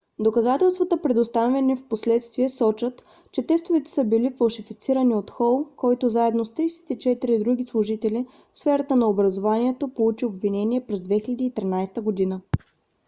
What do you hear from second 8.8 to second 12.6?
на образованието получи обвинение през 2013 година